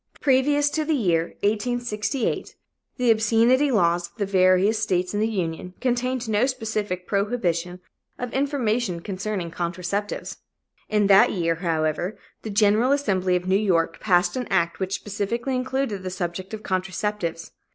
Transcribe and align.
Previous 0.19 0.71
to 0.71 0.83
the 0.83 0.95
year 0.95 1.35
1868, 1.41 2.55
the 2.97 3.11
obscenity 3.11 3.69
laws 3.69 4.07
of 4.09 4.15
the 4.17 4.25
various 4.25 4.79
states 4.81 5.13
in 5.13 5.19
the 5.19 5.27
Union 5.27 5.75
contained 5.79 6.27
no 6.27 6.47
specific 6.47 7.05
prohibition 7.05 7.79
of 8.17 8.33
information 8.33 9.01
concerning 9.01 9.51
contraceptives. 9.51 10.37
In 10.89 11.05
that 11.05 11.33
year, 11.33 11.53
however, 11.57 12.17
the 12.41 12.49
General 12.49 12.91
Assembly 12.93 13.35
of 13.35 13.47
New 13.47 13.55
York 13.55 13.99
passed 13.99 14.35
an 14.35 14.47
act 14.49 14.79
which 14.79 14.95
specifically 14.95 15.55
included 15.55 16.01
the 16.01 16.09
subject 16.09 16.51
of 16.55 16.63
contraceptives. 16.63 17.51